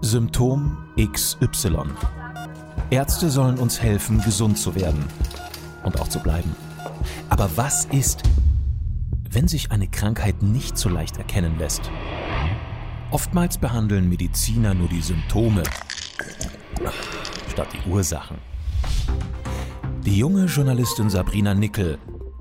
[0.00, 1.82] Symptom XY.
[2.90, 5.04] Ärzte sollen uns helfen, gesund zu werden
[5.82, 6.54] und auch zu bleiben.
[7.28, 8.22] Aber was ist,
[9.28, 11.90] wenn sich eine Krankheit nicht so leicht erkennen lässt?
[13.10, 15.64] Oftmals behandeln Mediziner nur die Symptome
[17.50, 18.38] statt die Ursachen.
[20.04, 21.98] Die junge Journalistin Sabrina Nickel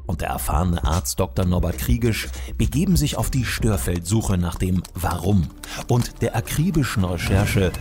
[0.08, 1.46] und der erfahrene Arzt Dr.
[1.46, 5.48] Norbert Kriegisch begeben sich auf die Störfeldsuche nach dem Warum
[5.88, 7.72] und der akribischen Recherche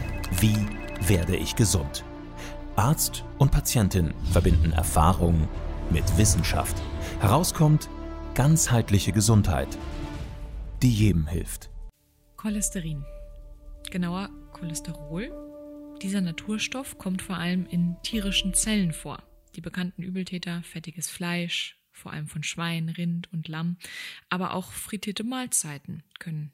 [0.40, 0.58] Wie
[1.00, 2.04] werde ich gesund?
[2.75, 5.49] Arzt und Patientin verbinden Erfahrung
[5.90, 6.76] mit Wissenschaft.
[7.21, 7.89] Herauskommt
[8.35, 9.79] ganzheitliche Gesundheit,
[10.82, 11.71] die jedem hilft.
[12.36, 13.04] Cholesterin.
[13.90, 15.32] Genauer Cholesterol.
[16.02, 19.22] Dieser Naturstoff kommt vor allem in tierischen Zellen vor.
[19.54, 23.77] Die bekannten Übeltäter, fettiges Fleisch, vor allem von Schwein, Rind und Lamm,
[24.29, 26.53] aber auch frittierte Mahlzeiten können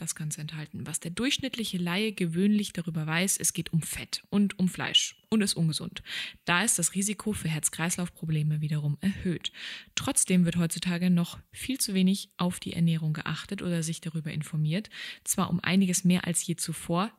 [0.00, 0.86] das Ganze enthalten.
[0.86, 5.42] Was der durchschnittliche Laie gewöhnlich darüber weiß, es geht um Fett und um Fleisch und
[5.42, 6.02] ist ungesund.
[6.44, 9.52] Da ist das Risiko für Herz-Kreislauf-Probleme wiederum erhöht.
[9.94, 14.90] Trotzdem wird heutzutage noch viel zu wenig auf die Ernährung geachtet oder sich darüber informiert.
[15.24, 17.12] Zwar um einiges mehr als je zuvor,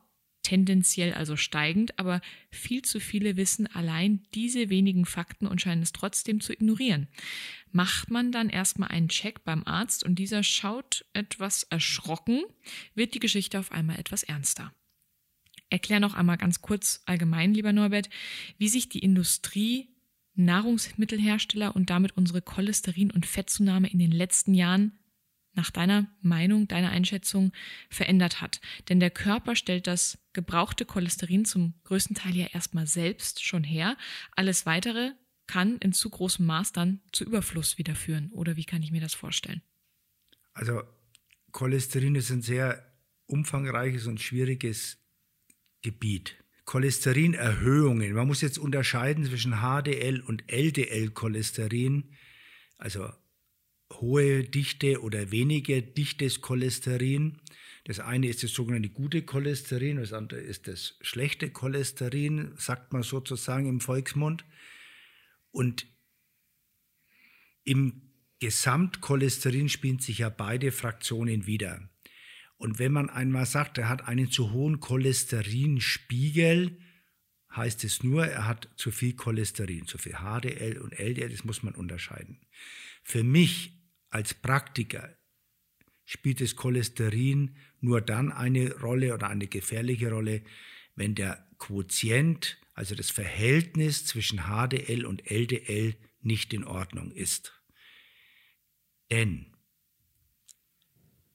[0.52, 5.92] tendenziell also steigend, aber viel zu viele wissen allein diese wenigen Fakten und scheinen es
[5.92, 7.08] trotzdem zu ignorieren.
[7.70, 12.42] Macht man dann erstmal einen Check beim Arzt und dieser schaut etwas erschrocken,
[12.94, 14.74] wird die Geschichte auf einmal etwas ernster.
[15.70, 18.10] Erklär noch einmal ganz kurz allgemein, lieber Norbert,
[18.58, 19.88] wie sich die Industrie,
[20.34, 24.98] Nahrungsmittelhersteller und damit unsere Cholesterin- und Fettzunahme in den letzten Jahren
[25.54, 27.52] nach deiner Meinung, deiner Einschätzung
[27.90, 28.60] verändert hat.
[28.88, 33.96] Denn der Körper stellt das gebrauchte Cholesterin zum größten Teil ja erstmal selbst schon her.
[34.34, 35.12] Alles weitere
[35.46, 38.30] kann in zu großem Maß dann zu Überfluss wieder führen.
[38.32, 39.62] Oder wie kann ich mir das vorstellen?
[40.54, 40.82] Also
[41.50, 42.92] Cholesterin ist ein sehr
[43.26, 44.98] umfangreiches und schwieriges
[45.82, 46.36] Gebiet.
[46.64, 52.12] Cholesterinerhöhungen, man muss jetzt unterscheiden zwischen HDL und LDL-Cholesterin.
[52.78, 53.10] Also
[54.00, 57.38] hohe Dichte oder weniger dichtes Cholesterin.
[57.84, 63.02] Das eine ist das sogenannte gute Cholesterin, das andere ist das schlechte Cholesterin, sagt man
[63.02, 64.44] sozusagen im Volksmund.
[65.50, 65.86] Und
[67.64, 71.88] im Gesamtcholesterin spielen sich ja beide Fraktionen wieder.
[72.56, 76.78] Und wenn man einmal sagt, er hat einen zu hohen Cholesterinspiegel,
[77.54, 81.62] heißt es nur, er hat zu viel Cholesterin, zu viel HDL und LDL, das muss
[81.62, 82.40] man unterscheiden.
[83.02, 83.81] Für mich
[84.12, 85.16] als Praktiker
[86.04, 90.42] spielt das Cholesterin nur dann eine Rolle oder eine gefährliche Rolle,
[90.94, 97.58] wenn der Quotient, also das Verhältnis zwischen HDL und LDL nicht in Ordnung ist.
[99.10, 99.56] Denn,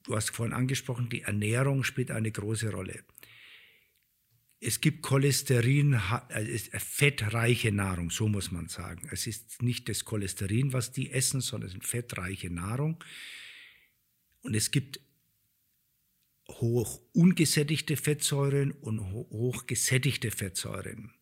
[0.04, 3.04] du hast vorhin angesprochen, die Ernährung spielt eine große Rolle.
[4.60, 9.08] Es gibt Cholesterin, äh, fettreiche Nahrung, so muss man sagen.
[9.12, 13.02] Es ist nicht das Cholesterin, was die essen, sondern es ist fettreiche Nahrung.
[14.42, 15.00] Und es gibt
[16.50, 21.12] hoch ungesättigte Fettsäuren und hoch gesättigte Fettsäuren.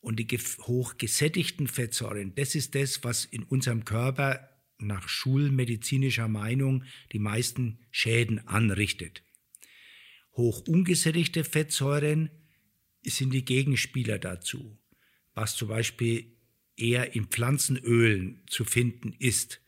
[0.00, 4.48] Und die hoch gesättigten Fettsäuren, das ist das, was in unserem Körper
[4.78, 9.22] nach schulmedizinischer Meinung die meisten Schäden anrichtet.
[10.32, 12.30] Hoch ungesättigte Fettsäuren
[13.04, 14.78] sind die Gegenspieler dazu,
[15.34, 16.36] was zum Beispiel
[16.76, 19.60] eher in Pflanzenölen zu finden ist,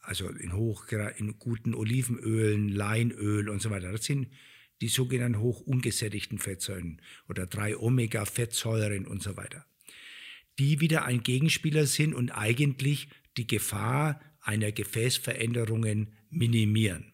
[0.00, 3.90] also in, hoch, in guten Olivenölen, Leinöl und so weiter.
[3.90, 4.28] Das sind
[4.80, 9.64] die sogenannten hoch ungesättigten Fettsäuren oder drei Omega-Fettsäuren und so weiter,
[10.58, 17.13] die wieder ein Gegenspieler sind und eigentlich die Gefahr einer Gefäßveränderungen minimieren.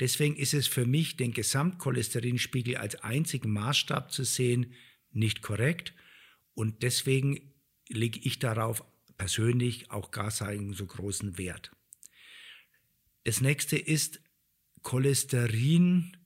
[0.00, 4.74] Deswegen ist es für mich, den Gesamtcholesterinspiegel als einzigen Maßstab zu sehen,
[5.10, 5.94] nicht korrekt.
[6.54, 7.54] Und deswegen
[7.88, 8.84] lege ich darauf
[9.16, 11.72] persönlich auch gar seinen so großen Wert.
[13.24, 14.20] Das nächste ist,
[14.82, 16.16] Cholesterin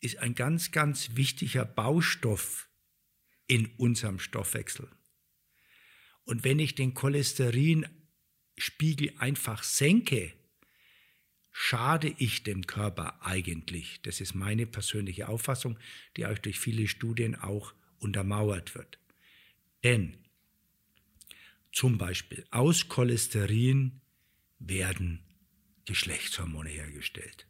[0.00, 2.68] ist ein ganz, ganz wichtiger Baustoff
[3.46, 4.90] in unserem Stoffwechsel.
[6.24, 10.34] Und wenn ich den Cholesterinspiegel einfach senke,
[11.52, 14.00] schade ich dem Körper eigentlich?
[14.02, 15.78] Das ist meine persönliche Auffassung,
[16.16, 18.98] die euch durch viele Studien auch untermauert wird.
[19.84, 20.16] Denn
[21.72, 24.00] zum Beispiel aus Cholesterin
[24.58, 25.20] werden
[25.86, 27.46] Geschlechtshormone hergestellt.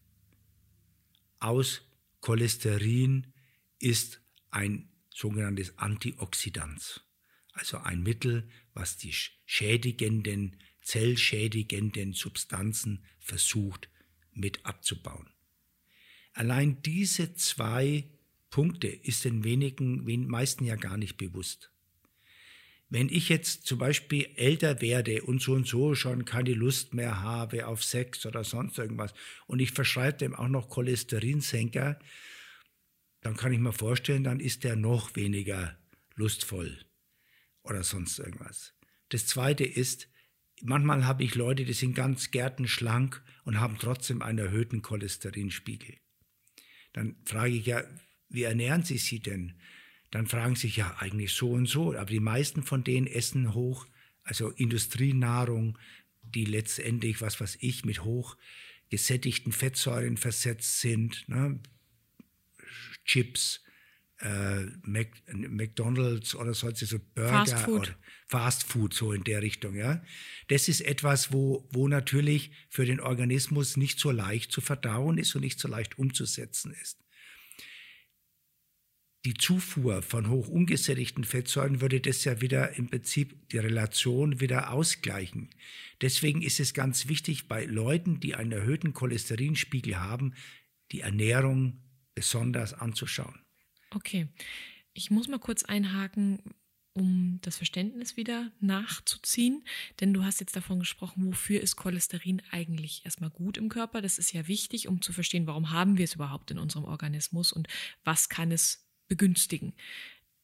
[1.38, 1.82] Aus
[2.20, 3.32] Cholesterin
[3.78, 4.20] ist
[4.50, 7.04] ein sogenanntes Antioxidant,
[7.52, 9.12] also ein Mittel, was die
[9.46, 13.88] schädigenden zellschädigenden Substanzen versucht
[14.32, 15.28] mit abzubauen.
[16.32, 18.04] Allein diese zwei
[18.50, 21.70] Punkte ist den wenigen, den meisten ja gar nicht bewusst.
[22.88, 27.20] Wenn ich jetzt zum Beispiel älter werde und so und so schon keine Lust mehr
[27.22, 29.14] habe auf Sex oder sonst irgendwas
[29.46, 32.00] und ich verschreibe dem auch noch Cholesterinsenker,
[33.20, 35.78] dann kann ich mir vorstellen, dann ist der noch weniger
[36.16, 36.84] lustvoll
[37.62, 38.74] oder sonst irgendwas.
[39.10, 40.08] Das zweite ist,
[40.62, 45.96] manchmal habe ich Leute, die sind ganz gärtenschlank und haben trotzdem einen erhöhten Cholesterinspiegel.
[46.92, 47.82] Dann frage ich ja,
[48.28, 49.60] wie ernähren Sie sie denn?
[50.10, 53.54] Dann fragen sie sich ja eigentlich so und so, aber die meisten von denen essen
[53.54, 53.86] hoch,
[54.24, 55.78] also Industrienahrung,
[56.22, 58.36] die letztendlich, was weiß ich, mit hoch
[58.88, 61.60] gesättigten Fettsäuren versetzt sind, ne?
[63.04, 63.62] Chips,
[64.20, 67.80] äh, Mac, McDonalds oder solche so Burger Fast Food.
[67.80, 67.96] oder
[68.26, 70.02] Fast Food so in der Richtung, ja.
[70.48, 75.34] Das ist etwas, wo, wo natürlich für den Organismus nicht so leicht zu verdauen ist
[75.34, 76.98] und nicht so leicht umzusetzen ist.
[79.26, 84.72] Die Zufuhr von hoch ungesättigten Fettsäuren würde das ja wieder im Prinzip die Relation wieder
[84.72, 85.50] ausgleichen.
[86.00, 90.32] Deswegen ist es ganz wichtig, bei Leuten, die einen erhöhten Cholesterinspiegel haben,
[90.92, 91.82] die Ernährung
[92.14, 93.38] besonders anzuschauen.
[93.94, 94.28] Okay,
[94.92, 96.42] ich muss mal kurz einhaken,
[96.92, 99.64] um das Verständnis wieder nachzuziehen,
[100.00, 104.02] denn du hast jetzt davon gesprochen, wofür ist Cholesterin eigentlich erstmal gut im Körper.
[104.02, 107.52] Das ist ja wichtig, um zu verstehen, warum haben wir es überhaupt in unserem Organismus
[107.52, 107.68] und
[108.04, 109.74] was kann es begünstigen.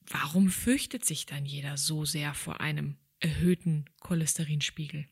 [0.08, 5.06] Warum fürchtet sich dann jeder so sehr vor einem erhöhten Cholesterinspiegel?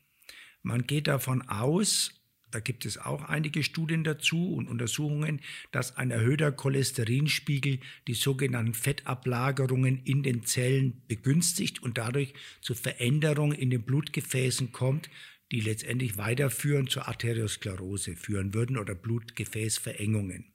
[0.61, 2.11] Man geht davon aus,
[2.51, 8.73] da gibt es auch einige Studien dazu und Untersuchungen, dass ein erhöhter Cholesterinspiegel die sogenannten
[8.73, 15.09] Fettablagerungen in den Zellen begünstigt und dadurch zu Veränderungen in den Blutgefäßen kommt,
[15.51, 20.53] die letztendlich weiterführen zur Arteriosklerose führen würden oder Blutgefäßverengungen.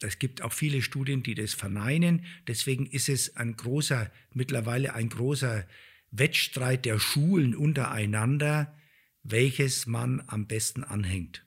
[0.00, 2.24] Es gibt auch viele Studien, die das verneinen.
[2.48, 5.66] Deswegen ist es ein großer, mittlerweile ein großer
[6.10, 8.76] Wettstreit der Schulen untereinander,
[9.22, 11.46] welches man am besten anhängt.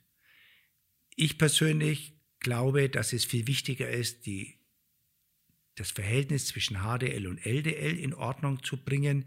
[1.14, 4.60] Ich persönlich glaube, dass es viel wichtiger ist, die,
[5.74, 9.26] das Verhältnis zwischen HDL und LDL in Ordnung zu bringen.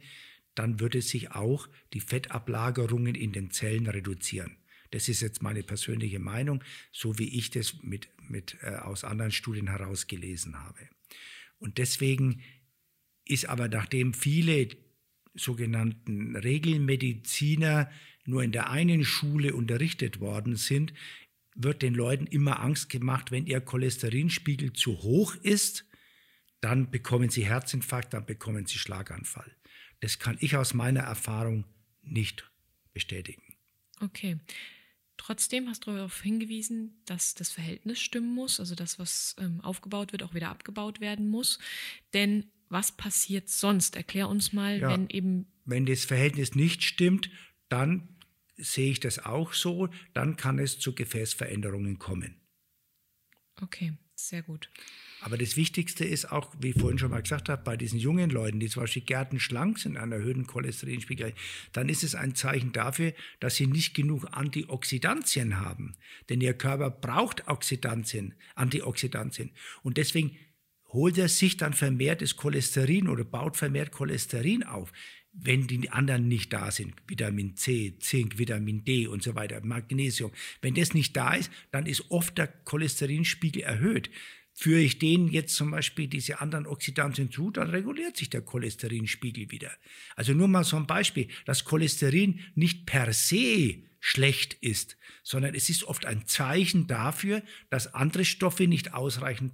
[0.56, 4.58] Dann würde sich auch die Fettablagerungen in den Zellen reduzieren.
[4.92, 9.32] Das ist jetzt meine persönliche Meinung, so wie ich das mit, mit, äh, aus anderen
[9.32, 10.90] Studien herausgelesen habe.
[11.60, 12.42] Und deswegen
[13.26, 14.70] ist aber, nachdem viele
[15.36, 17.92] sogenannten Regelmediziner
[18.30, 20.94] nur in der einen Schule unterrichtet worden sind,
[21.56, 25.86] wird den Leuten immer Angst gemacht, wenn ihr Cholesterinspiegel zu hoch ist,
[26.62, 29.52] dann bekommen sie Herzinfarkt, dann bekommen sie Schlaganfall.
[30.00, 31.66] Das kann ich aus meiner Erfahrung
[32.02, 32.50] nicht
[32.94, 33.44] bestätigen.
[34.00, 34.38] Okay.
[35.18, 40.14] Trotzdem hast du darauf hingewiesen, dass das Verhältnis stimmen muss, also das, was ähm, aufgebaut
[40.14, 41.60] wird, auch wieder abgebaut werden muss.
[42.14, 43.98] Denn was passiert sonst?
[43.98, 45.48] Erklär uns mal, ja, wenn eben.
[45.66, 47.30] Wenn das Verhältnis nicht stimmt,
[47.68, 48.08] dann
[48.60, 52.36] sehe ich das auch so, dann kann es zu Gefäßveränderungen kommen.
[53.62, 54.70] Okay, sehr gut.
[55.22, 58.30] Aber das Wichtigste ist auch, wie ich vorhin schon mal gesagt habe, bei diesen jungen
[58.30, 61.34] Leuten, die zum Beispiel gärtenschlank sind, einen erhöhten Cholesterinspiegel,
[61.74, 65.98] dann ist es ein Zeichen dafür, dass sie nicht genug Antioxidantien haben.
[66.30, 69.52] Denn ihr Körper braucht Oxidantien, Antioxidantien.
[69.84, 70.38] Und deswegen
[70.88, 74.92] holt er sich dann vermehrt das Cholesterin oder baut vermehrt Cholesterin auf
[75.42, 80.32] wenn die anderen nicht da sind, Vitamin C, Zink, Vitamin D und so weiter, Magnesium,
[80.62, 84.10] wenn das nicht da ist, dann ist oft der Cholesterinspiegel erhöht.
[84.54, 89.52] Führe ich denen jetzt zum Beispiel diese anderen Oxidantien zu, dann reguliert sich der Cholesterinspiegel
[89.52, 89.72] wieder.
[90.16, 95.70] Also nur mal so ein Beispiel, dass Cholesterin nicht per se schlecht ist, sondern es
[95.70, 99.54] ist oft ein Zeichen dafür, dass andere Stoffe nicht ausreichend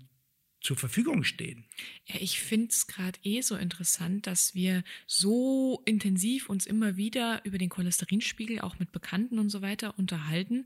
[0.66, 1.64] zur Verfügung stehen.
[2.08, 7.42] Ja, ich finde es gerade eh so interessant, dass wir so intensiv uns immer wieder
[7.46, 10.66] über den Cholesterinspiegel auch mit Bekannten und so weiter unterhalten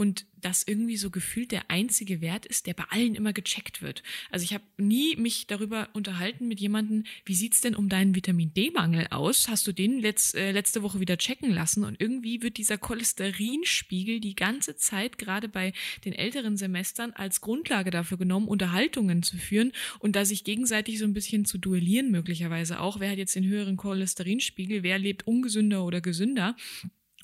[0.00, 4.02] und das irgendwie so gefühlt der einzige Wert ist, der bei allen immer gecheckt wird.
[4.30, 8.54] Also ich habe nie mich darüber unterhalten mit jemandem, wie sieht's denn um deinen Vitamin
[8.54, 9.48] D-Mangel aus?
[9.48, 11.84] Hast du den letzt, äh, letzte Woche wieder checken lassen?
[11.84, 15.74] Und irgendwie wird dieser Cholesterinspiegel die ganze Zeit gerade bei
[16.06, 21.04] den älteren Semestern als Grundlage dafür genommen, Unterhaltungen zu führen und da sich gegenseitig so
[21.04, 23.00] ein bisschen zu duellieren möglicherweise auch.
[23.00, 24.82] Wer hat jetzt den höheren Cholesterinspiegel?
[24.82, 26.56] Wer lebt ungesünder oder gesünder?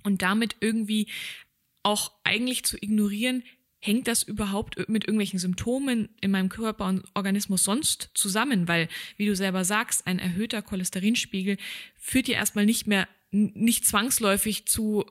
[0.06, 1.08] und damit irgendwie
[1.86, 3.44] auch eigentlich zu ignorieren,
[3.78, 8.66] hängt das überhaupt mit irgendwelchen Symptomen in meinem Körper und Organismus sonst zusammen?
[8.66, 11.58] Weil, wie du selber sagst, ein erhöhter Cholesterinspiegel
[11.94, 15.04] führt ja erstmal nicht mehr, nicht zwangsläufig zu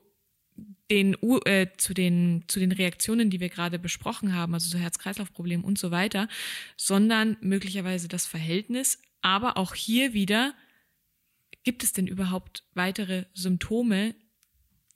[0.92, 1.16] den,
[1.46, 5.80] äh, zu, den, zu den Reaktionen, die wir gerade besprochen haben, also so Herz-Kreislauf-Problemen und
[5.80, 6.28] so weiter,
[6.76, 9.00] sondern möglicherweise das Verhältnis.
[9.22, 10.54] Aber auch hier wieder,
[11.64, 14.14] gibt es denn überhaupt weitere Symptome,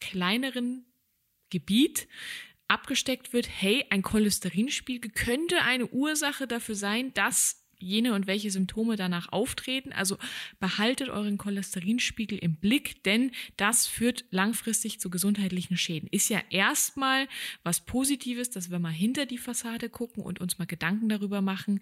[0.00, 0.86] kleineren
[1.50, 2.08] Gebiet
[2.66, 8.96] abgesteckt wird, hey, ein Cholesterinspiegel könnte eine Ursache dafür sein, dass jene und welche Symptome
[8.96, 9.92] danach auftreten.
[9.92, 10.16] Also
[10.58, 16.08] behaltet euren Cholesterinspiegel im Blick, denn das führt langfristig zu gesundheitlichen Schäden.
[16.10, 17.28] Ist ja erstmal
[17.62, 21.80] was Positives, dass wir mal hinter die Fassade gucken und uns mal Gedanken darüber machen,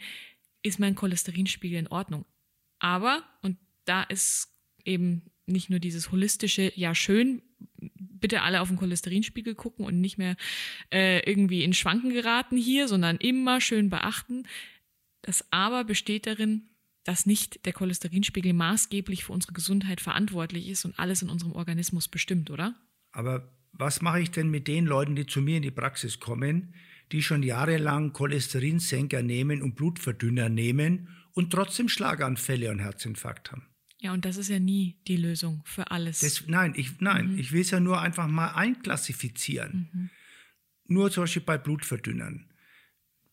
[0.62, 2.24] ist mein Cholesterinspiegel in Ordnung.
[2.78, 4.48] Aber, und da ist
[4.84, 7.42] eben nicht nur dieses holistische, ja schön,
[7.78, 10.36] bitte alle auf den Cholesterinspiegel gucken und nicht mehr
[10.92, 14.44] äh, irgendwie in Schwanken geraten hier, sondern immer schön beachten.
[15.22, 16.68] Das Aber besteht darin,
[17.04, 22.08] dass nicht der Cholesterinspiegel maßgeblich für unsere Gesundheit verantwortlich ist und alles in unserem Organismus
[22.08, 22.74] bestimmt, oder?
[23.12, 26.74] Aber was mache ich denn mit den Leuten, die zu mir in die Praxis kommen,
[27.12, 31.08] die schon jahrelang Cholesterinsenker nehmen und Blutverdünner nehmen
[31.38, 33.68] und trotzdem Schlaganfälle und Herzinfarkt haben.
[34.00, 36.18] Ja, und das ist ja nie die Lösung für alles.
[36.18, 37.38] Das, nein, ich, nein, mhm.
[37.38, 39.88] ich will es ja nur einfach mal einklassifizieren.
[39.92, 40.10] Mhm.
[40.86, 42.52] Nur zum Beispiel bei Blutverdünnern.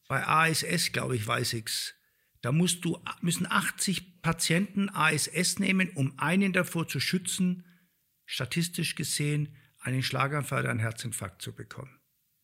[0.08, 1.96] Bei ASS, glaube ich, weiß ich's.
[2.42, 7.66] Da musst du, müssen 80 Patienten ASS nehmen, um einen davor zu schützen,
[8.28, 12.00] statistisch gesehen, einen Schlaganfall oder einen Herzinfarkt zu bekommen.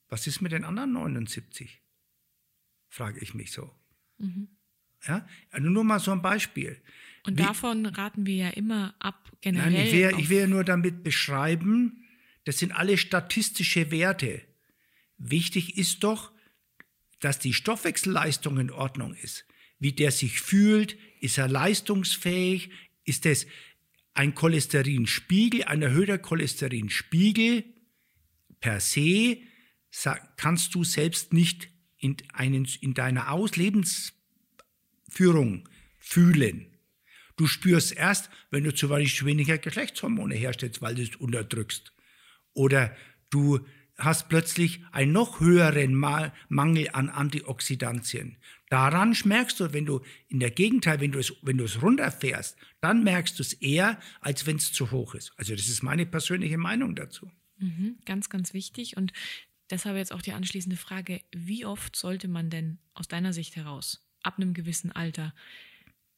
[0.10, 1.84] Was ist mit den anderen 79?
[2.90, 3.76] Frage ich mich so.
[4.18, 4.58] Mhm.
[5.08, 6.82] Ja, also nur mal so ein Beispiel.
[7.24, 9.72] Und Wie, davon raten wir ja immer ab, generell.
[9.72, 12.04] Nein, ich will, ich will ja nur damit beschreiben,
[12.46, 14.42] das sind alle statistische Werte.
[15.18, 16.32] Wichtig ist doch,
[17.20, 19.46] dass die Stoffwechselleistung in Ordnung ist.
[19.80, 22.72] Wie der sich fühlt, ist er leistungsfähig,
[23.04, 23.48] ist es
[24.14, 27.64] ein Cholesterinspiegel, ein erhöhter Cholesterinspiegel
[28.60, 29.38] per se,
[30.38, 34.14] kannst du selbst nicht in, einen, in deiner Auslebens
[35.12, 36.68] Führung fühlen.
[37.36, 41.94] Du spürst erst, wenn du zu weniger Geschlechtshormone herstellst, weil du es unterdrückst.
[42.54, 42.96] Oder
[43.30, 43.66] du
[43.98, 48.38] hast plötzlich einen noch höheren Mangel an Antioxidantien.
[48.70, 52.58] Daran merkst du, wenn du in der Gegenteil, wenn du es, wenn du es runterfährst,
[52.80, 55.34] dann merkst du es eher, als wenn es zu hoch ist.
[55.36, 57.30] Also das ist meine persönliche Meinung dazu.
[57.58, 58.98] Mhm, ganz, ganz wichtig.
[58.98, 59.12] Und
[59.70, 64.08] deshalb jetzt auch die anschließende Frage, wie oft sollte man denn aus deiner Sicht heraus
[64.24, 65.34] ab einem gewissen Alter.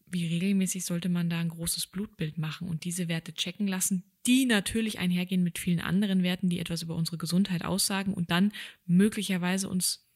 [0.05, 4.45] Wie regelmäßig sollte man da ein großes Blutbild machen und diese Werte checken lassen, die
[4.45, 8.53] natürlich einhergehen mit vielen anderen Werten, die etwas über unsere Gesundheit aussagen und dann
[8.85, 10.07] möglicherweise uns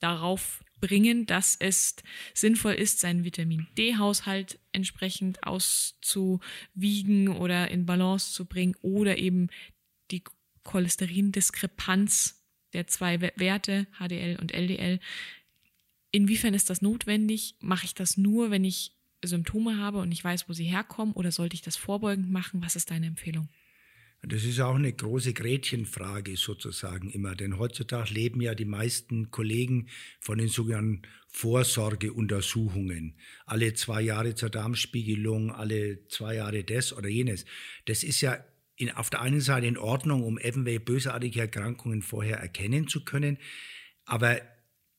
[0.00, 1.96] darauf bringen, dass es
[2.34, 9.48] sinnvoll ist, seinen Vitamin D-Haushalt entsprechend auszuwiegen oder in Balance zu bringen oder eben
[10.10, 10.22] die
[10.62, 15.00] Cholesterindiskrepanz der zwei Werte, HDL und LDL,
[16.10, 17.56] Inwiefern ist das notwendig?
[17.60, 18.92] Mache ich das nur, wenn ich
[19.24, 21.14] Symptome habe und ich weiß, wo sie herkommen?
[21.14, 22.62] Oder sollte ich das vorbeugend machen?
[22.62, 23.48] Was ist deine Empfehlung?
[24.22, 29.88] Das ist auch eine große Gretchenfrage sozusagen immer, denn heutzutage leben ja die meisten Kollegen
[30.18, 33.14] von den sogenannten Vorsorgeuntersuchungen.
[33.46, 37.44] Alle zwei Jahre zur Darmspiegelung, alle zwei Jahre das oder jenes.
[37.84, 42.38] Das ist ja in, auf der einen Seite in Ordnung, um irgendwelche bösartige Erkrankungen vorher
[42.38, 43.38] erkennen zu können.
[44.04, 44.40] Aber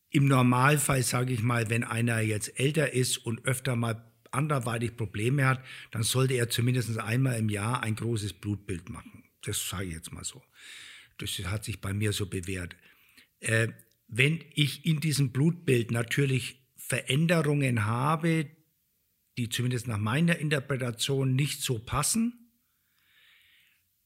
[0.09, 5.45] im Normalfall, sage ich mal, wenn einer jetzt älter ist und öfter mal anderweitig Probleme
[5.45, 9.23] hat, dann sollte er zumindest einmal im Jahr ein großes Blutbild machen.
[9.41, 10.43] Das sage ich jetzt mal so.
[11.17, 12.75] Das hat sich bei mir so bewährt.
[13.39, 13.69] Äh,
[14.07, 18.47] wenn ich in diesem Blutbild natürlich Veränderungen habe,
[19.37, 22.51] die zumindest nach meiner Interpretation nicht so passen,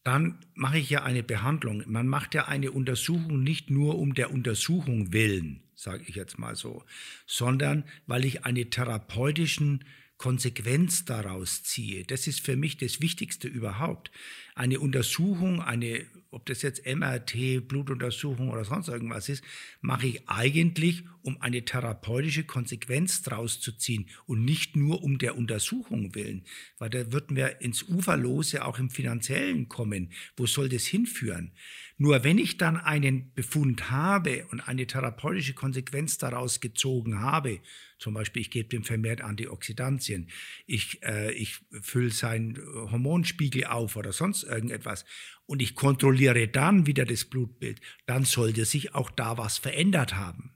[0.03, 1.83] dann mache ich ja eine Behandlung.
[1.87, 6.55] Man macht ja eine Untersuchung nicht nur um der Untersuchung willen, sage ich jetzt mal
[6.55, 6.83] so,
[7.25, 9.83] sondern weil ich eine therapeutischen
[10.17, 12.05] Konsequenz daraus ziehe.
[12.05, 14.11] Das ist für mich das Wichtigste überhaupt.
[14.55, 19.43] Eine Untersuchung, eine ob das jetzt MRT, Blutuntersuchung oder sonst irgendwas ist,
[19.81, 25.37] mache ich eigentlich, um eine therapeutische Konsequenz draus zu ziehen und nicht nur um der
[25.37, 26.43] Untersuchung willen.
[26.79, 30.11] Weil da würden wir ins Uferlose auch im Finanziellen kommen.
[30.35, 31.51] Wo soll das hinführen?
[31.97, 37.59] Nur wenn ich dann einen Befund habe und eine therapeutische Konsequenz daraus gezogen habe,
[37.99, 40.29] zum Beispiel ich gebe dem vermehrt Antioxidantien,
[40.65, 45.05] ich, äh, ich fülle seinen Hormonspiegel auf oder sonst irgendetwas
[45.45, 50.53] und ich kontrolliere dann wieder das Blutbild, dann sollte sich auch da was verändert haben.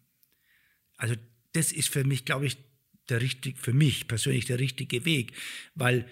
[0.97, 1.15] Also
[1.53, 2.57] das ist für mich, glaube ich,
[3.09, 5.33] der richtig, für mich persönlich der richtige Weg,
[5.75, 6.05] weil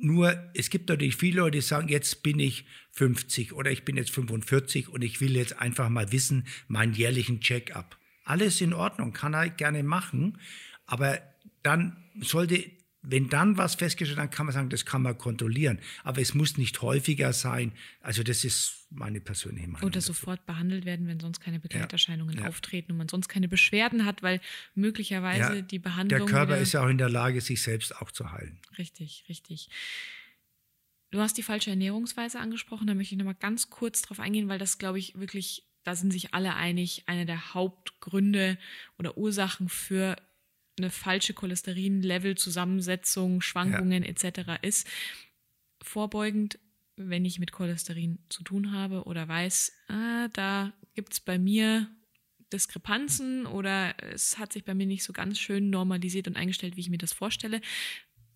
[0.00, 3.96] nur, es gibt natürlich viele Leute, die sagen, jetzt bin ich 50 oder ich bin
[3.96, 7.98] jetzt 45 und ich will jetzt einfach mal wissen, meinen jährlichen Check-up.
[8.24, 10.38] Alles in Ordnung, kann er gerne machen,
[10.86, 11.20] aber
[11.62, 12.64] dann sollte,
[13.10, 15.80] wenn dann was festgestellt, dann kann man sagen, das kann man kontrollieren.
[16.04, 17.72] Aber es muss nicht häufiger sein.
[18.02, 19.86] Also das ist meine persönliche Meinung.
[19.86, 22.48] Oder sofort behandelt werden, wenn sonst keine Begleiterscheinungen ja, ja.
[22.48, 24.40] auftreten und man sonst keine Beschwerden hat, weil
[24.74, 26.26] möglicherweise ja, die Behandlung.
[26.26, 28.60] Der Körper ist ja auch in der Lage, sich selbst auch zu heilen.
[28.76, 29.70] Richtig, richtig.
[31.10, 34.58] Du hast die falsche Ernährungsweise angesprochen, da möchte ich nochmal ganz kurz drauf eingehen, weil
[34.58, 38.58] das, glaube ich, wirklich, da sind sich alle einig, eine der Hauptgründe
[38.98, 40.16] oder Ursachen für
[40.78, 44.08] eine falsche Cholesterin-Level-Zusammensetzung, Schwankungen ja.
[44.08, 44.58] etc.
[44.62, 44.88] ist.
[45.82, 46.58] Vorbeugend,
[46.96, 51.88] wenn ich mit Cholesterin zu tun habe oder weiß, ah, da gibt es bei mir
[52.52, 56.80] Diskrepanzen oder es hat sich bei mir nicht so ganz schön normalisiert und eingestellt, wie
[56.80, 57.60] ich mir das vorstelle.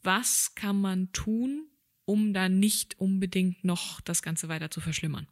[0.02, 1.66] Was kann man tun,
[2.04, 5.26] um dann nicht unbedingt noch das Ganze weiter zu verschlimmern?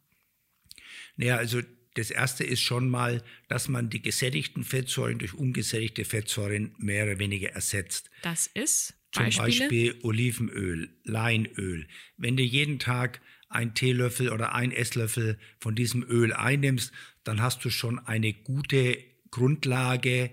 [1.15, 1.61] Naja, also
[1.95, 7.19] das erste ist schon mal, dass man die gesättigten Fettsäuren durch ungesättigte Fettsäuren mehr oder
[7.19, 8.09] weniger ersetzt.
[8.21, 11.87] Das ist zum Beispiel Olivenöl, Leinöl.
[12.17, 16.93] Wenn du jeden Tag ein Teelöffel oder ein Esslöffel von diesem Öl einnimmst,
[17.25, 18.97] dann hast du schon eine gute
[19.29, 20.31] Grundlage,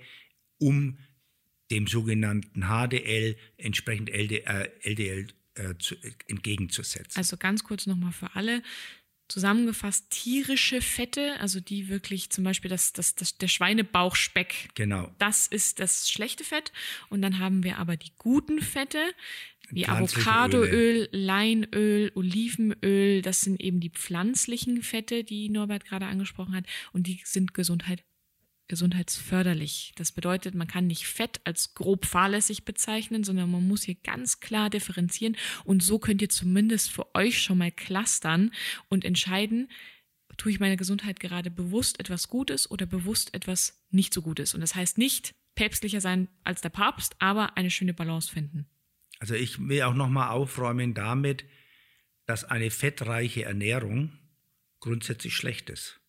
[0.59, 0.99] um
[1.71, 5.97] dem sogenannten HDL entsprechend LDL, LDL äh, zu,
[6.29, 7.19] entgegenzusetzen.
[7.19, 8.63] Also ganz kurz nochmal für alle.
[9.29, 14.71] Zusammengefasst tierische Fette, also die wirklich zum Beispiel das, das, das, der Schweinebauchspeck.
[14.75, 15.11] Genau.
[15.19, 16.73] Das ist das schlechte Fett.
[17.11, 19.03] Und dann haben wir aber die guten Fette,
[19.71, 23.23] wie Avocadoöl, Leinöl, Olivenöl.
[23.23, 26.65] Das sind eben die pflanzlichen Fette, die Norbert gerade angesprochen hat.
[26.93, 28.03] Und die sind Gesundheit
[28.69, 29.93] gesundheitsförderlich.
[29.97, 34.41] Das bedeutet, man kann nicht Fett als grob fahrlässig bezeichnen, sondern man muss hier ganz
[34.41, 38.53] klar differenzieren und so könnt ihr zumindest für euch schon mal clustern
[38.89, 39.69] und entscheiden,
[40.39, 44.55] tue ich meiner Gesundheit gerade bewusst etwas Gutes oder bewusst etwas nicht so Gutes.
[44.55, 48.67] Und das heißt nicht päpstlicher sein als der Papst, aber eine schöne Balance finden.
[49.19, 51.45] Also ich will auch nochmal aufräumen damit,
[52.25, 54.13] dass eine fettreiche Ernährung
[54.81, 56.01] grundsätzlich schlecht ist.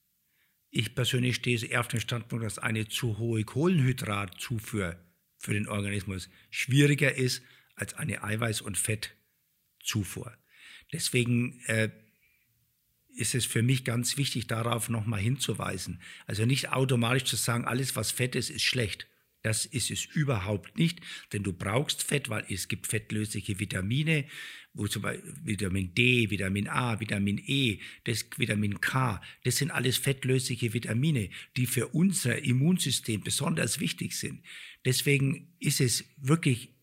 [0.72, 4.98] Ich persönlich stehe eher auf dem Standpunkt, dass eine zu hohe Kohlenhydratzufuhr
[5.40, 7.42] für den Organismus schwieriger ist
[7.76, 10.38] als eine Eiweiß- und Fettzufuhr.
[10.92, 11.90] Deswegen äh,
[13.16, 16.02] ist es für mich ganz wichtig, darauf nochmal hinzuweisen.
[16.28, 19.08] Also nicht automatisch zu sagen, alles was Fett ist, ist schlecht.
[19.42, 21.00] Das ist es überhaupt nicht,
[21.32, 24.26] denn du brauchst Fett, weil es gibt fettlösliche Vitamine,
[24.74, 29.98] wo zum Beispiel Vitamin D, Vitamin A, Vitamin E, das Vitamin K, das sind alles
[29.98, 34.44] fettlösliche Vitamine, die für unser Immunsystem besonders wichtig sind.
[34.86, 36.76] Deswegen ist es wirklich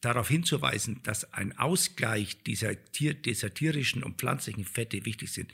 [0.00, 5.52] darauf hinzuweisen, dass ein Ausgleich dieser, Tier, dieser tierischen und pflanzlichen Fette wichtig sind.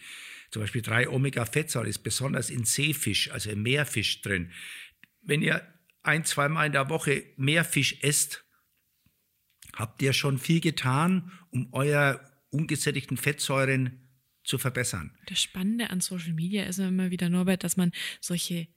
[0.50, 4.50] Zum Beispiel drei Omega-Fettsäuren ist besonders in Seefisch, also im Meerfisch drin.
[5.22, 5.62] Wenn ihr
[6.02, 8.44] ein, zweimal in der Woche mehr Fisch esst,
[9.74, 14.08] habt ihr schon viel getan, um euer ungesättigten Fettsäuren
[14.44, 15.16] zu verbessern.
[15.26, 18.68] Das Spannende an Social Media ist immer wieder, Norbert, dass man solche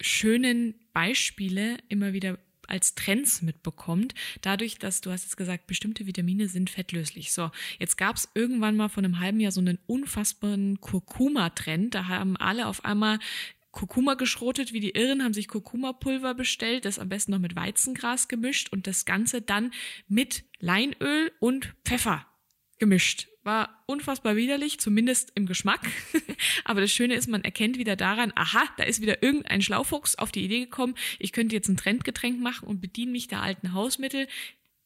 [0.00, 6.48] schönen Beispiele immer wieder als Trends mitbekommt, dadurch, dass du hast jetzt gesagt, bestimmte Vitamine
[6.48, 7.32] sind fettlöslich.
[7.32, 11.94] So, jetzt gab es irgendwann mal vor einem halben Jahr so einen unfassbaren Kurkuma-Trend.
[11.94, 13.18] Da haben alle auf einmal
[13.72, 18.28] Kurkuma geschrotet wie die Irren, haben sich Kurkuma-Pulver bestellt, das am besten noch mit Weizengras
[18.28, 19.72] gemischt und das Ganze dann
[20.08, 22.26] mit Leinöl und Pfeffer
[22.78, 23.28] gemischt.
[23.44, 25.80] War unfassbar widerlich, zumindest im Geschmack.
[26.64, 30.30] Aber das Schöne ist, man erkennt wieder daran, aha, da ist wieder irgendein Schlaufuchs auf
[30.30, 34.28] die Idee gekommen, ich könnte jetzt ein Trendgetränk machen und bediene mich der alten Hausmittel.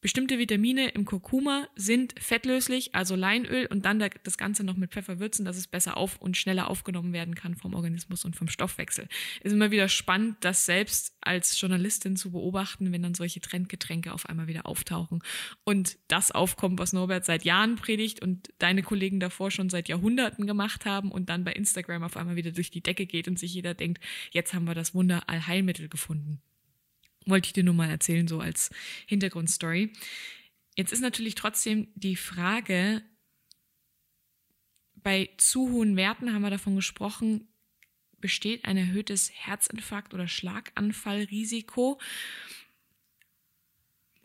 [0.02, 5.18] Bestimmte Vitamine im Kurkuma sind fettlöslich, also Leinöl, und dann das Ganze noch mit Pfeffer
[5.18, 9.09] würzen, dass es besser auf und schneller aufgenommen werden kann vom Organismus und vom Stoffwechsel.
[9.42, 14.26] Ist immer wieder spannend, das selbst als Journalistin zu beobachten, wenn dann solche Trendgetränke auf
[14.26, 15.22] einmal wieder auftauchen
[15.64, 20.46] und das aufkommt, was Norbert seit Jahren predigt und deine Kollegen davor schon seit Jahrhunderten
[20.46, 23.54] gemacht haben und dann bei Instagram auf einmal wieder durch die Decke geht und sich
[23.54, 26.42] jeder denkt, jetzt haben wir das Wunder Allheilmittel gefunden.
[27.27, 28.71] Wollte ich dir nur mal erzählen, so als
[29.07, 29.93] Hintergrundstory.
[30.77, 33.03] Jetzt ist natürlich trotzdem die Frage,
[34.95, 37.49] bei zu hohen Werten haben wir davon gesprochen,
[38.19, 42.01] besteht ein erhöhtes Herzinfarkt- oder Schlaganfallrisiko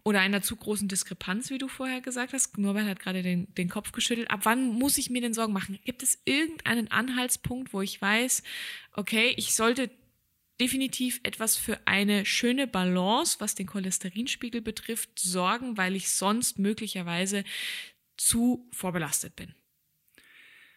[0.03, 2.57] oder einer zu großen Diskrepanz, wie du vorher gesagt hast.
[2.57, 4.31] Norbert hat gerade den, den Kopf geschüttelt.
[4.31, 5.77] Ab wann muss ich mir denn Sorgen machen?
[5.85, 8.41] Gibt es irgendeinen Anhaltspunkt, wo ich weiß,
[8.93, 9.91] okay, ich sollte
[10.61, 17.43] definitiv etwas für eine schöne Balance, was den Cholesterinspiegel betrifft, sorgen, weil ich sonst möglicherweise
[18.15, 19.55] zu vorbelastet bin?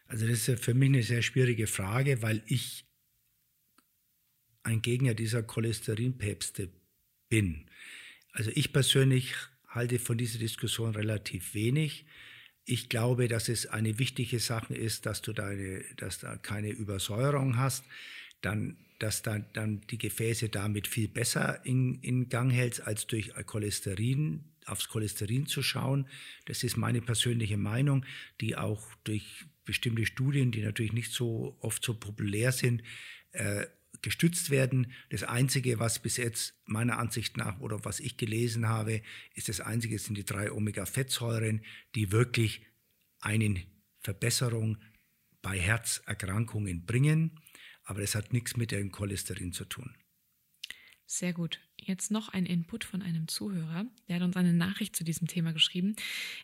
[0.07, 2.85] Also das ist für mich eine sehr schwierige Frage, weil ich
[4.63, 6.71] ein Gegner dieser Cholesterinpäpste
[7.29, 7.69] bin.
[8.31, 9.35] Also ich persönlich
[9.67, 12.05] halte von dieser Diskussion relativ wenig.
[12.65, 17.57] Ich glaube, dass es eine wichtige Sache ist, dass du deine, dass da keine Übersäuerung
[17.57, 17.85] hast.
[18.41, 23.33] Dann dass dann, dann die Gefäße damit viel besser in, in Gang hältst, als durch
[23.45, 26.07] Cholesterin, aufs Cholesterin zu schauen.
[26.45, 28.05] Das ist meine persönliche Meinung,
[28.41, 32.83] die auch durch bestimmte Studien, die natürlich nicht so oft so populär sind,
[33.31, 33.65] äh,
[34.01, 34.91] gestützt werden.
[35.09, 39.01] Das Einzige, was bis jetzt meiner Ansicht nach oder was ich gelesen habe,
[39.33, 41.63] ist das Einzige, sind die drei Omega-Fettsäuren,
[41.95, 42.61] die wirklich
[43.19, 43.63] eine
[43.99, 44.77] Verbesserung
[45.41, 47.39] bei Herzerkrankungen bringen
[47.85, 49.95] aber es hat nichts mit dem Cholesterin zu tun.
[51.07, 51.59] Sehr gut.
[51.79, 53.85] Jetzt noch ein Input von einem Zuhörer.
[54.07, 55.95] Der hat uns eine Nachricht zu diesem Thema geschrieben.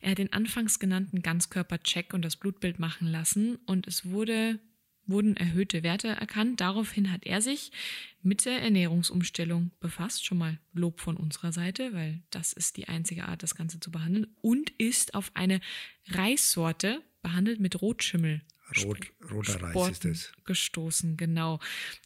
[0.01, 4.60] Er hat den anfangs genannten Ganzkörpercheck und das Blutbild machen lassen und es wurde,
[5.08, 6.62] wurden erhöhte Werte erkannt.
[6.62, 7.71] Daraufhin hat er sich
[8.21, 10.23] mit der Ernährungsumstellung befasst.
[10.23, 13.89] Schon mal Lob von unserer Seite, weil das ist die einzige Art, das Ganze zu
[13.89, 14.27] behandeln.
[14.41, 15.60] Und ist auf eine
[16.08, 18.41] Reissorte behandelt mit Rotschimmel
[18.84, 20.31] Rot, roter Reis ist es.
[20.45, 21.60] Gestoßen, genau.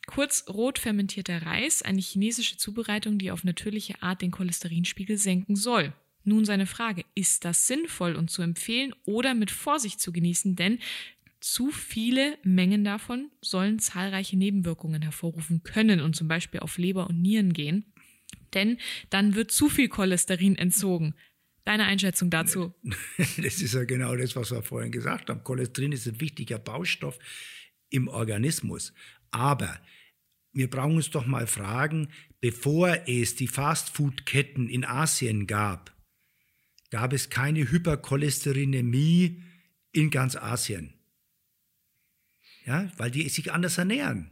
[0.08, 5.94] Kurz rot fermentierter Reis, eine chinesische Zubereitung, die auf natürliche Art den Cholesterinspiegel senken soll.
[6.24, 10.80] Nun seine Frage, ist das sinnvoll und zu empfehlen oder mit Vorsicht zu genießen, denn
[11.40, 17.22] zu viele Mengen davon sollen zahlreiche Nebenwirkungen hervorrufen können und zum Beispiel auf Leber und
[17.22, 17.94] Nieren gehen.
[18.56, 18.80] Denn
[19.12, 21.14] dann wird zu viel Cholesterin entzogen.
[21.66, 22.74] Deine Einschätzung dazu?
[23.18, 25.44] Das ist ja genau das, was wir vorhin gesagt haben.
[25.44, 27.18] Cholesterin ist ein wichtiger Baustoff
[27.90, 28.94] im Organismus.
[29.32, 29.80] Aber
[30.54, 35.94] wir brauchen uns doch mal fragen, bevor es die Fastfood-Ketten in Asien gab,
[36.92, 39.44] gab es keine Hypercholesterinämie
[39.92, 40.94] in ganz Asien.
[42.66, 44.32] Ja, weil die sich anders ernähren.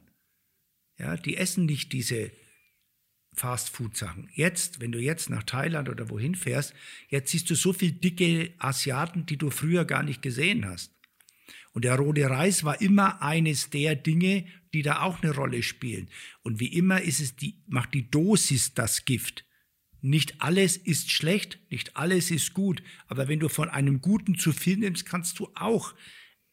[0.98, 2.32] Ja, die essen nicht diese
[3.34, 4.30] Fast-Food-Sachen.
[4.34, 6.74] Jetzt, wenn du jetzt nach Thailand oder wohin fährst,
[7.10, 10.94] jetzt siehst du so viel dicke Asiaten, die du früher gar nicht gesehen hast.
[11.74, 16.10] Und der rote Reis war immer eines der Dinge, die da auch eine Rolle spielen.
[16.42, 19.46] Und wie immer ist es die, macht die Dosis das Gift.
[20.02, 22.84] Nicht alles ist schlecht, nicht alles ist gut.
[23.08, 25.94] Aber wenn du von einem Guten zu viel nimmst, kannst du auch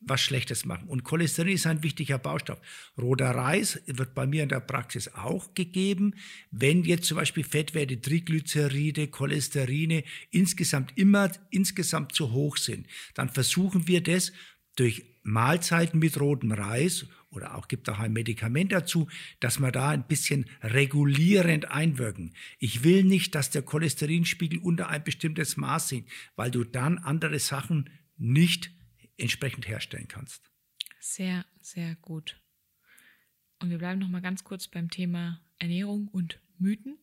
[0.00, 0.88] was Schlechtes machen.
[0.88, 2.60] Und Cholesterin ist ein wichtiger Baustoff.
[2.98, 6.14] Roter Reis wird bei mir in der Praxis auch gegeben.
[6.50, 13.86] Wenn jetzt zum Beispiel Fettwerte, Triglyceride, Cholesterine insgesamt immer insgesamt zu hoch sind, dann versuchen
[13.86, 14.32] wir das
[14.76, 19.08] durch Mahlzeiten mit rotem Reis oder auch gibt auch ein Medikament dazu,
[19.38, 22.34] dass wir da ein bisschen regulierend einwirken.
[22.58, 27.38] Ich will nicht, dass der Cholesterinspiegel unter ein bestimmtes Maß sinkt, weil du dann andere
[27.38, 28.72] Sachen nicht
[29.20, 30.50] entsprechend herstellen kannst.
[30.98, 32.40] Sehr, sehr gut.
[33.60, 36.98] Und wir bleiben noch mal ganz kurz beim Thema Ernährung und Mythen.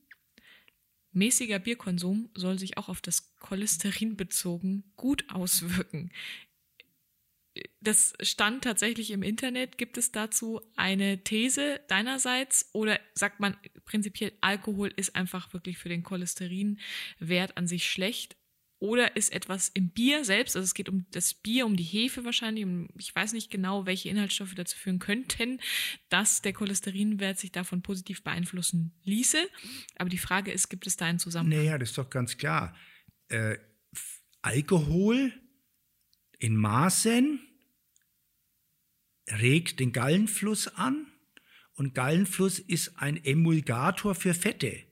[1.11, 6.11] Mäßiger Bierkonsum soll sich auch auf das Cholesterin bezogen gut auswirken.
[7.81, 9.79] Das stand tatsächlich im Internet.
[9.79, 15.89] Gibt es dazu eine These deinerseits oder sagt man prinzipiell, Alkohol ist einfach wirklich für
[15.89, 18.35] den Cholesterinwert an sich schlecht?
[18.79, 22.25] Oder ist etwas im Bier selbst, also es geht um das Bier, um die Hefe
[22.25, 25.59] wahrscheinlich, um, ich weiß nicht genau, welche Inhaltsstoffe dazu führen könnten,
[26.09, 29.39] dass der Cholesterinwert sich davon positiv beeinflussen ließe.
[29.95, 31.59] Aber die Frage ist, gibt es da einen Zusammenhang?
[31.59, 32.75] Naja, das ist doch ganz klar.
[33.29, 33.57] Äh,
[34.43, 35.33] Alkohol
[36.37, 37.39] in Maßen
[39.39, 41.07] regt den Gallenfluss an
[41.73, 44.86] und Gallenfluss ist ein Emulgator für Fette.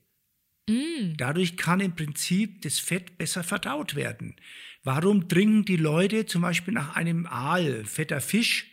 [0.68, 1.16] Mm.
[1.16, 4.36] Dadurch kann im Prinzip das Fett besser verdaut werden.
[4.82, 8.70] Warum trinken die Leute zum Beispiel nach einem Aal, fetter Fisch,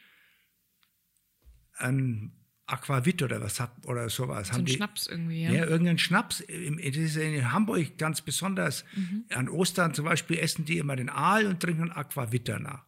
[1.78, 2.32] ein
[2.66, 4.48] Aquavit oder was oder sowas.
[4.48, 5.52] So ein Schnaps irgendwie, ja.
[5.52, 6.40] Ja, irgendein Schnaps.
[6.48, 8.86] Das ist in Hamburg ganz besonders.
[8.96, 9.26] Mhm.
[9.30, 12.86] An Ostern zum Beispiel essen die immer den Aal und trinken Aquavit danach.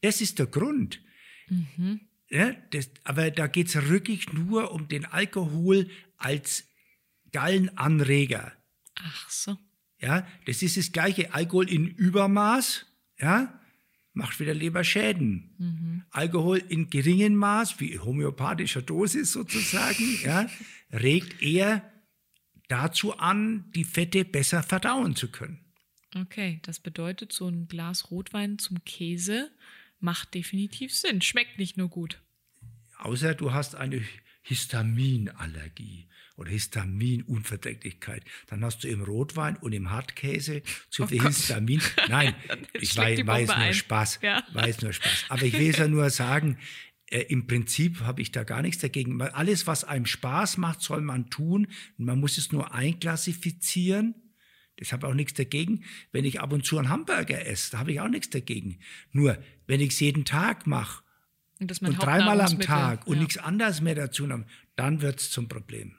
[0.00, 1.00] Das ist der Grund.
[1.48, 2.00] Mhm.
[2.28, 6.64] Ja, das, aber da geht es wirklich nur um den Alkohol als
[7.32, 8.52] Gallenanreger.
[8.96, 9.58] Ach so.
[9.98, 11.32] Ja, das ist das gleiche.
[11.32, 12.86] Alkohol in Übermaß,
[13.20, 13.60] ja,
[14.12, 15.54] macht wieder Leberschäden.
[15.58, 16.04] Mhm.
[16.10, 20.48] Alkohol in geringem Maß, wie homöopathischer Dosis sozusagen, ja,
[20.90, 21.90] regt eher
[22.68, 25.60] dazu an, die Fette besser verdauen zu können.
[26.14, 29.50] Okay, das bedeutet, so ein Glas Rotwein zum Käse
[29.98, 31.22] macht definitiv Sinn.
[31.22, 32.20] Schmeckt nicht nur gut.
[32.98, 34.02] Außer du hast eine
[34.42, 36.08] Histaminallergie
[36.42, 38.24] oder Histaminunverträglichkeit.
[38.48, 41.28] Dann hast du im Rotwein und im Hartkäse zu oh viel Gott.
[41.28, 41.80] Histamin.
[42.08, 42.34] Nein,
[42.74, 43.74] ich weiß, weiß nur ein.
[43.74, 44.18] Spaß.
[44.22, 44.42] Ja.
[44.52, 45.26] Weiß nur Spaß.
[45.28, 46.58] Aber ich will es ja nur sagen,
[47.06, 49.20] äh, im Prinzip habe ich da gar nichts dagegen.
[49.22, 51.68] Alles, was einem Spaß macht, soll man tun.
[51.96, 54.14] Man muss es nur einklassifizieren.
[54.76, 57.72] Ich habe auch nichts dagegen, wenn ich ab und zu einen Hamburger esse.
[57.72, 58.80] Da habe ich auch nichts dagegen.
[59.12, 61.04] Nur, wenn ich es jeden Tag mache
[61.60, 63.22] und, und dreimal am Tag und ja.
[63.22, 65.94] nichts anderes mehr dazu nehme, dann wird es zum Problem.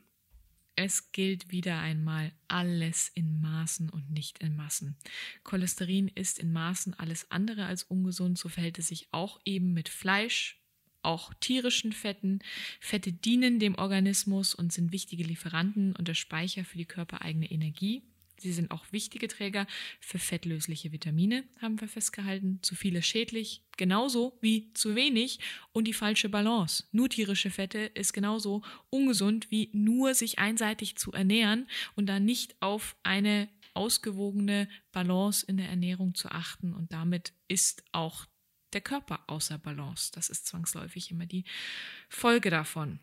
[0.76, 4.98] Es gilt wieder einmal alles in Maßen und nicht in Massen.
[5.44, 9.88] Cholesterin ist in Maßen alles andere als ungesund, so verhält es sich auch eben mit
[9.88, 10.60] Fleisch,
[11.04, 12.40] auch tierischen Fetten.
[12.80, 18.02] Fette dienen dem Organismus und sind wichtige Lieferanten und der Speicher für die körpereigene Energie.
[18.44, 19.66] Sie sind auch wichtige Träger
[20.02, 22.60] für fettlösliche Vitamine, haben wir festgehalten.
[22.62, 25.40] Zu viele schädlich, genauso wie zu wenig
[25.72, 26.84] und die falsche Balance.
[26.92, 32.62] Nur tierische Fette ist genauso ungesund wie nur sich einseitig zu ernähren und dann nicht
[32.62, 38.28] auf eine ausgewogene Balance in der Ernährung zu achten und damit ist auch
[38.74, 40.12] der Körper außer Balance.
[40.14, 41.46] Das ist zwangsläufig immer die
[42.10, 43.00] Folge davon.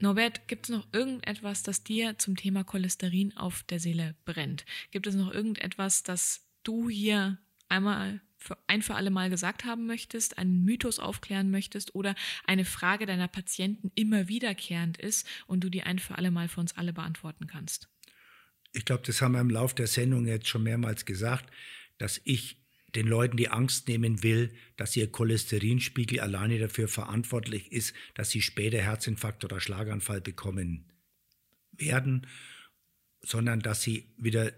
[0.00, 4.64] Norbert, gibt es noch irgendetwas, das dir zum Thema Cholesterin auf der Seele brennt?
[4.90, 9.86] Gibt es noch irgendetwas, das du hier einmal für, ein für alle Mal gesagt haben
[9.86, 12.14] möchtest, einen Mythos aufklären möchtest oder
[12.46, 16.60] eine Frage deiner Patienten immer wiederkehrend ist und du die ein für alle Mal für
[16.60, 17.88] uns alle beantworten kannst?
[18.72, 21.52] Ich glaube, das haben wir im Laufe der Sendung jetzt schon mehrmals gesagt,
[21.98, 22.59] dass ich
[22.94, 28.42] den Leuten die Angst nehmen will, dass ihr Cholesterinspiegel alleine dafür verantwortlich ist, dass sie
[28.42, 30.92] später Herzinfarkt oder Schlaganfall bekommen
[31.72, 32.26] werden,
[33.22, 34.52] sondern dass sie wieder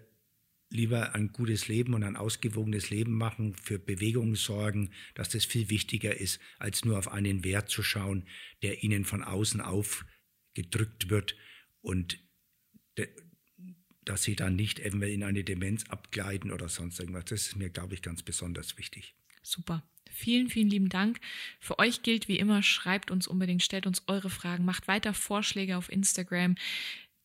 [0.72, 5.68] lieber ein gutes Leben und ein ausgewogenes Leben machen, für Bewegung sorgen, dass das viel
[5.68, 8.26] wichtiger ist, als nur auf einen Wert zu schauen,
[8.62, 11.36] der ihnen von außen aufgedrückt wird
[11.82, 12.18] und
[14.04, 17.26] dass sie dann nicht eventuell in eine Demenz abgleiten oder sonst irgendwas.
[17.26, 19.14] Das ist mir, glaube ich, ganz besonders wichtig.
[19.42, 19.82] Super.
[20.10, 21.20] Vielen, vielen lieben Dank.
[21.58, 25.76] Für euch gilt wie immer, schreibt uns unbedingt, stellt uns eure Fragen, macht weiter Vorschläge
[25.76, 26.56] auf Instagram,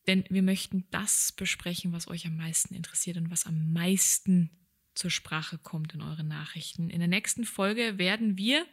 [0.06, 4.50] denn wir möchten das besprechen, was euch am meisten interessiert und was am meisten
[4.94, 6.88] zur Sprache kommt in euren Nachrichten.
[6.88, 8.66] In der nächsten Folge werden wir,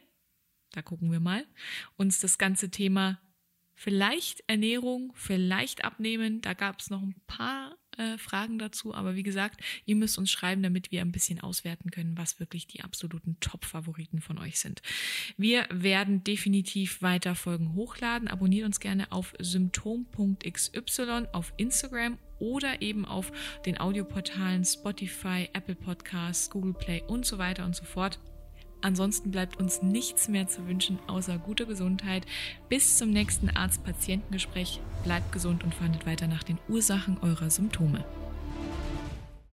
[0.72, 1.46] da gucken wir mal,
[1.96, 3.20] uns das ganze Thema
[3.74, 8.94] vielleicht Ernährung, vielleicht Abnehmen, da gab es noch ein paar äh, Fragen dazu.
[8.94, 12.66] Aber wie gesagt, ihr müsst uns schreiben, damit wir ein bisschen auswerten können, was wirklich
[12.66, 14.82] die absoluten Top-Favoriten von euch sind.
[15.36, 18.28] Wir werden definitiv weiter Folgen hochladen.
[18.28, 23.32] Abonniert uns gerne auf symptom.xy auf Instagram oder eben auf
[23.64, 28.18] den Audioportalen Spotify, Apple Podcasts, Google Play und so weiter und so fort.
[28.80, 32.26] Ansonsten bleibt uns nichts mehr zu wünschen, außer gute Gesundheit.
[32.68, 34.80] Bis zum nächsten Arzt-Patientengespräch.
[35.04, 38.04] Bleibt gesund und fandet weiter nach den Ursachen eurer Symptome.